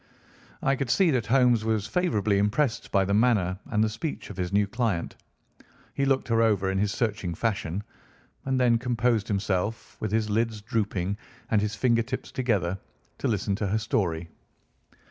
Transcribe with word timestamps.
I 0.63 0.75
could 0.75 0.89
see 0.89 1.11
that 1.11 1.27
Holmes 1.27 1.63
was 1.63 1.85
favourably 1.85 2.39
impressed 2.39 2.91
by 2.91 3.05
the 3.05 3.13
manner 3.13 3.59
and 3.69 3.91
speech 3.91 4.31
of 4.31 4.37
his 4.37 4.51
new 4.51 4.65
client. 4.65 5.15
He 5.93 6.05
looked 6.05 6.27
her 6.29 6.41
over 6.41 6.71
in 6.71 6.79
his 6.79 6.91
searching 6.91 7.35
fashion, 7.35 7.83
and 8.43 8.59
then 8.59 8.79
composed 8.79 9.27
himself, 9.27 9.97
with 9.99 10.11
his 10.11 10.27
lids 10.27 10.59
drooping 10.59 11.17
and 11.51 11.61
his 11.61 11.75
finger 11.75 12.01
tips 12.01 12.31
together, 12.31 12.79
to 13.19 13.27
listen 13.27 13.53
to 13.57 13.67
her 13.67 13.77
story. 13.77 14.27